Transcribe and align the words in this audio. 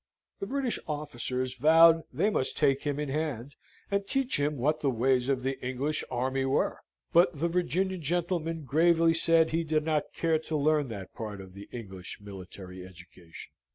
The 0.39 0.47
British 0.47 0.79
officers 0.87 1.53
vowed 1.53 2.01
they 2.11 2.31
must 2.31 2.57
take 2.57 2.81
him 2.81 2.99
in 2.99 3.09
hand, 3.09 3.53
and 3.91 4.07
teach 4.07 4.39
him 4.39 4.57
what 4.57 4.79
the 4.79 4.89
ways 4.89 5.29
of 5.29 5.43
the 5.43 5.63
English 5.63 6.03
army 6.09 6.43
were; 6.43 6.79
but 7.13 7.39
the 7.39 7.47
Virginian 7.47 8.01
gentleman 8.01 8.63
gravely 8.63 9.13
said 9.13 9.51
he 9.51 9.63
did 9.63 9.85
not 9.85 10.11
care 10.11 10.39
to 10.39 10.57
learn 10.57 10.87
that 10.87 11.13
part 11.13 11.39
of 11.39 11.53
the 11.53 11.69
English 11.71 12.17
military 12.19 12.83
education. 12.83 13.51